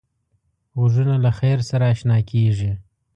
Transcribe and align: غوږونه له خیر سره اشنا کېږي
غوږونه 0.77 1.15
له 1.23 1.31
خیر 1.39 1.59
سره 1.69 1.85
اشنا 1.93 2.17
کېږي 2.29 2.71